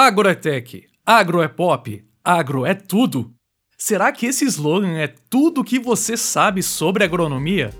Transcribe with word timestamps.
Agro 0.00 0.28
é 0.28 0.34
tech, 0.36 0.86
agro 1.04 1.42
é 1.42 1.48
pop, 1.48 2.04
agro 2.24 2.64
é 2.64 2.72
tudo. 2.72 3.34
Será 3.76 4.12
que 4.12 4.26
esse 4.26 4.44
slogan 4.44 4.96
é 4.96 5.12
tudo 5.28 5.62
o 5.62 5.64
que 5.64 5.80
você 5.80 6.16
sabe 6.16 6.62
sobre 6.62 7.02
agronomia? 7.02 7.74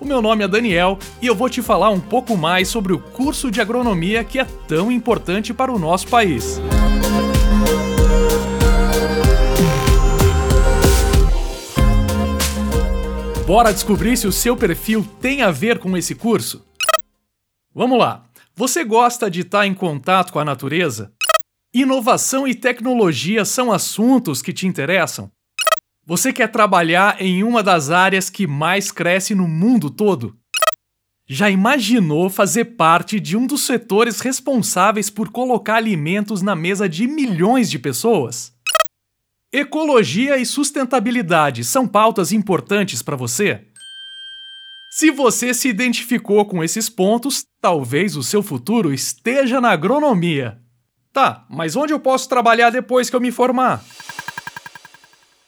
O 0.00 0.04
meu 0.04 0.20
nome 0.20 0.42
é 0.42 0.48
Daniel 0.48 0.98
e 1.22 1.28
eu 1.28 1.34
vou 1.36 1.48
te 1.48 1.62
falar 1.62 1.90
um 1.90 2.00
pouco 2.00 2.36
mais 2.36 2.66
sobre 2.66 2.92
o 2.92 2.98
curso 2.98 3.52
de 3.52 3.60
agronomia 3.60 4.24
que 4.24 4.40
é 4.40 4.44
tão 4.66 4.90
importante 4.90 5.54
para 5.54 5.70
o 5.70 5.78
nosso 5.78 6.08
país. 6.08 6.60
Bora 13.46 13.72
descobrir 13.72 14.16
se 14.16 14.26
o 14.26 14.32
seu 14.32 14.56
perfil 14.56 15.06
tem 15.20 15.42
a 15.42 15.52
ver 15.52 15.78
com 15.78 15.96
esse 15.96 16.16
curso? 16.16 16.66
Vamos 17.72 17.96
lá! 17.96 18.24
Você 18.56 18.84
gosta 18.84 19.30
de 19.30 19.42
estar 19.42 19.66
em 19.68 19.72
contato 19.72 20.32
com 20.32 20.40
a 20.40 20.44
natureza? 20.44 21.12
Inovação 21.72 22.48
e 22.48 22.54
tecnologia 22.54 23.44
são 23.44 23.70
assuntos 23.70 24.42
que 24.42 24.52
te 24.52 24.66
interessam? 24.66 25.30
Você 26.04 26.32
quer 26.32 26.48
trabalhar 26.48 27.22
em 27.22 27.44
uma 27.44 27.62
das 27.62 27.90
áreas 27.90 28.28
que 28.28 28.44
mais 28.44 28.90
cresce 28.90 29.36
no 29.36 29.46
mundo 29.46 29.88
todo? 29.88 30.36
Já 31.28 31.48
imaginou 31.48 32.28
fazer 32.28 32.76
parte 32.76 33.20
de 33.20 33.36
um 33.36 33.46
dos 33.46 33.66
setores 33.66 34.18
responsáveis 34.18 35.08
por 35.08 35.30
colocar 35.30 35.76
alimentos 35.76 36.42
na 36.42 36.56
mesa 36.56 36.88
de 36.88 37.06
milhões 37.06 37.70
de 37.70 37.78
pessoas? 37.78 38.52
Ecologia 39.52 40.38
e 40.38 40.44
sustentabilidade 40.44 41.62
são 41.62 41.86
pautas 41.86 42.32
importantes 42.32 43.00
para 43.00 43.14
você? 43.14 43.64
Se 44.90 45.12
você 45.12 45.54
se 45.54 45.68
identificou 45.68 46.44
com 46.44 46.64
esses 46.64 46.88
pontos, 46.88 47.44
talvez 47.60 48.16
o 48.16 48.24
seu 48.24 48.42
futuro 48.42 48.92
esteja 48.92 49.60
na 49.60 49.70
agronomia. 49.70 50.60
Tá, 51.12 51.44
mas 51.48 51.74
onde 51.74 51.92
eu 51.92 51.98
posso 51.98 52.28
trabalhar 52.28 52.70
depois 52.70 53.10
que 53.10 53.16
eu 53.16 53.20
me 53.20 53.32
formar? 53.32 53.84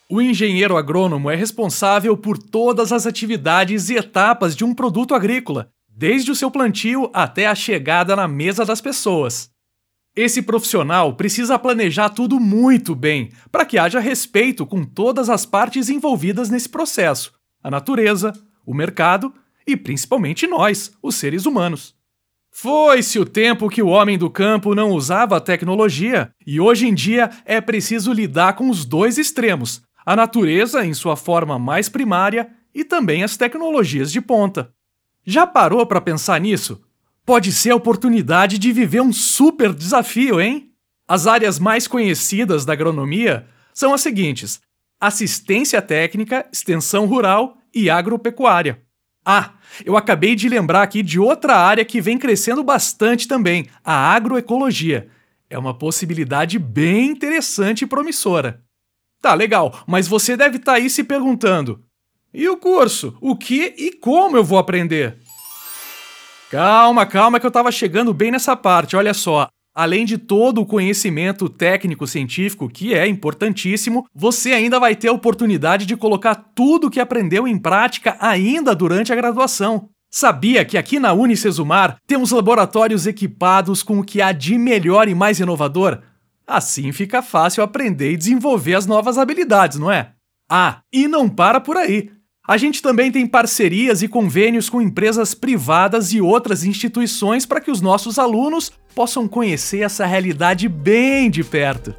O 0.08 0.20
engenheiro 0.20 0.76
agrônomo 0.76 1.30
é 1.30 1.36
responsável 1.36 2.16
por 2.16 2.36
todas 2.36 2.92
as 2.92 3.06
atividades 3.06 3.88
e 3.88 3.94
etapas 3.94 4.54
de 4.54 4.64
um 4.64 4.74
produto 4.74 5.14
agrícola, 5.14 5.70
desde 5.88 6.30
o 6.30 6.34
seu 6.34 6.50
plantio 6.50 7.10
até 7.14 7.46
a 7.46 7.54
chegada 7.54 8.14
na 8.14 8.28
mesa 8.28 8.64
das 8.64 8.80
pessoas. 8.80 9.50
Esse 10.14 10.42
profissional 10.42 11.14
precisa 11.16 11.58
planejar 11.58 12.10
tudo 12.10 12.38
muito 12.38 12.94
bem 12.94 13.30
para 13.50 13.64
que 13.64 13.78
haja 13.78 14.00
respeito 14.00 14.66
com 14.66 14.84
todas 14.84 15.30
as 15.30 15.46
partes 15.46 15.88
envolvidas 15.88 16.50
nesse 16.50 16.68
processo: 16.68 17.32
a 17.62 17.70
natureza, 17.70 18.32
o 18.66 18.74
mercado 18.74 19.32
e 19.66 19.76
principalmente 19.76 20.46
nós, 20.46 20.92
os 21.02 21.14
seres 21.14 21.46
humanos. 21.46 21.94
Foi-se 22.54 23.18
o 23.18 23.24
tempo 23.24 23.70
que 23.70 23.82
o 23.82 23.88
homem 23.88 24.18
do 24.18 24.28
campo 24.28 24.74
não 24.74 24.90
usava 24.90 25.40
tecnologia, 25.40 26.30
e 26.46 26.60
hoje 26.60 26.86
em 26.86 26.92
dia 26.92 27.30
é 27.46 27.62
preciso 27.62 28.12
lidar 28.12 28.52
com 28.52 28.68
os 28.68 28.84
dois 28.84 29.16
extremos: 29.16 29.82
a 30.04 30.14
natureza 30.14 30.84
em 30.84 30.92
sua 30.92 31.16
forma 31.16 31.58
mais 31.58 31.88
primária 31.88 32.50
e 32.74 32.84
também 32.84 33.24
as 33.24 33.38
tecnologias 33.38 34.12
de 34.12 34.20
ponta. 34.20 34.70
Já 35.24 35.46
parou 35.46 35.86
para 35.86 36.00
pensar 36.00 36.38
nisso? 36.40 36.84
Pode 37.24 37.52
ser 37.52 37.70
a 37.70 37.76
oportunidade 37.76 38.58
de 38.58 38.70
viver 38.70 39.00
um 39.00 39.12
super 39.12 39.72
desafio, 39.72 40.38
hein? 40.38 40.72
As 41.08 41.26
áreas 41.26 41.58
mais 41.58 41.88
conhecidas 41.88 42.66
da 42.66 42.74
agronomia 42.74 43.46
são 43.72 43.94
as 43.94 44.02
seguintes: 44.02 44.60
assistência 45.00 45.80
técnica, 45.80 46.46
extensão 46.52 47.06
rural 47.06 47.56
e 47.74 47.88
agropecuária. 47.88 48.82
Ah, 49.24 49.52
eu 49.84 49.96
acabei 49.96 50.34
de 50.34 50.48
lembrar 50.48 50.82
aqui 50.82 51.02
de 51.02 51.18
outra 51.18 51.56
área 51.56 51.84
que 51.84 52.00
vem 52.00 52.18
crescendo 52.18 52.64
bastante 52.64 53.28
também, 53.28 53.68
a 53.84 53.94
agroecologia. 54.14 55.08
É 55.48 55.58
uma 55.58 55.74
possibilidade 55.74 56.58
bem 56.58 57.10
interessante 57.10 57.82
e 57.82 57.86
promissora. 57.86 58.62
Tá, 59.20 59.34
legal, 59.34 59.84
mas 59.86 60.08
você 60.08 60.36
deve 60.36 60.56
estar 60.56 60.72
tá 60.72 60.78
aí 60.78 60.90
se 60.90 61.04
perguntando: 61.04 61.84
e 62.34 62.48
o 62.48 62.56
curso? 62.56 63.16
O 63.20 63.36
que 63.36 63.74
e 63.76 63.92
como 63.92 64.36
eu 64.36 64.42
vou 64.42 64.58
aprender? 64.58 65.18
Calma, 66.50 67.06
calma, 67.06 67.38
que 67.38 67.46
eu 67.46 67.48
estava 67.48 67.70
chegando 67.70 68.12
bem 68.12 68.30
nessa 68.30 68.56
parte. 68.56 68.96
Olha 68.96 69.14
só, 69.14 69.48
Além 69.74 70.04
de 70.04 70.18
todo 70.18 70.60
o 70.60 70.66
conhecimento 70.66 71.48
técnico-científico, 71.48 72.68
que 72.68 72.92
é 72.92 73.06
importantíssimo, 73.06 74.06
você 74.14 74.52
ainda 74.52 74.78
vai 74.78 74.94
ter 74.94 75.08
a 75.08 75.12
oportunidade 75.12 75.86
de 75.86 75.96
colocar 75.96 76.34
tudo 76.34 76.88
o 76.88 76.90
que 76.90 77.00
aprendeu 77.00 77.48
em 77.48 77.58
prática 77.58 78.16
ainda 78.20 78.74
durante 78.74 79.12
a 79.12 79.16
graduação. 79.16 79.88
Sabia 80.10 80.62
que 80.62 80.76
aqui 80.76 80.98
na 80.98 81.14
Unicesumar 81.14 81.96
temos 82.06 82.32
laboratórios 82.32 83.06
equipados 83.06 83.82
com 83.82 83.98
o 83.98 84.04
que 84.04 84.20
há 84.20 84.30
de 84.30 84.58
melhor 84.58 85.08
e 85.08 85.14
mais 85.14 85.40
inovador? 85.40 86.02
Assim 86.46 86.92
fica 86.92 87.22
fácil 87.22 87.62
aprender 87.62 88.12
e 88.12 88.16
desenvolver 88.18 88.74
as 88.74 88.84
novas 88.84 89.16
habilidades, 89.16 89.78
não 89.78 89.90
é? 89.90 90.12
Ah, 90.50 90.82
e 90.92 91.08
não 91.08 91.30
para 91.30 91.60
por 91.60 91.78
aí! 91.78 92.10
A 92.46 92.56
gente 92.56 92.82
também 92.82 93.12
tem 93.12 93.24
parcerias 93.24 94.02
e 94.02 94.08
convênios 94.08 94.68
com 94.68 94.82
empresas 94.82 95.32
privadas 95.32 96.12
e 96.12 96.20
outras 96.20 96.64
instituições 96.64 97.46
para 97.46 97.60
que 97.60 97.70
os 97.70 97.80
nossos 97.80 98.18
alunos 98.18 98.72
possam 98.96 99.28
conhecer 99.28 99.82
essa 99.82 100.04
realidade 100.04 100.68
bem 100.68 101.30
de 101.30 101.44
perto. 101.44 101.94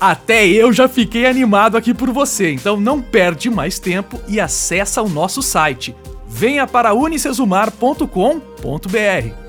Até 0.00 0.48
eu 0.48 0.72
já 0.72 0.88
fiquei 0.88 1.26
animado 1.26 1.76
aqui 1.76 1.94
por 1.94 2.10
você, 2.10 2.50
então 2.50 2.78
não 2.78 3.00
perde 3.00 3.48
mais 3.48 3.78
tempo 3.78 4.20
e 4.26 4.40
acessa 4.40 5.00
o 5.00 5.08
nosso 5.08 5.42
site. 5.42 5.94
Venha 6.26 6.66
para 6.66 6.92
unicesumar.com.br. 6.92 9.47